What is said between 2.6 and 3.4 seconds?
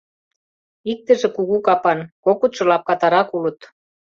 лапкатарак